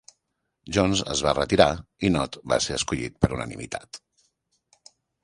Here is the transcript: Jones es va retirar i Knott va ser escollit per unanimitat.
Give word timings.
Jones 0.77 1.01
es 1.15 1.19
va 1.27 1.33
retirar 1.37 1.67
i 2.09 2.11
Knott 2.11 2.39
va 2.53 2.59
ser 2.69 2.79
escollit 2.79 3.21
per 3.21 3.29
unanimitat. 3.39 4.01